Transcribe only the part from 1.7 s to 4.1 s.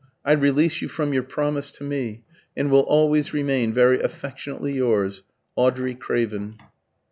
to me, and will always remain very